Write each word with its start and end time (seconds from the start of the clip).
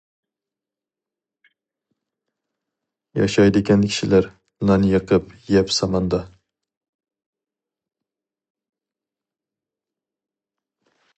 ياشايدىكەن 3.19 3.83
كىشىلەر، 3.91 4.29
نان 4.71 4.87
يېقىپ 4.93 5.29
يەپ 5.57 5.75
ساماندا. 5.77 6.23